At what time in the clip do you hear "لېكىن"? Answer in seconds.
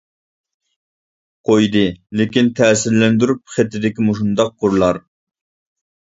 2.21-2.49